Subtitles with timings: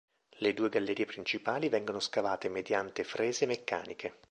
[0.39, 4.17] Le due gallerie principali vengono scavate mediante frese meccaniche.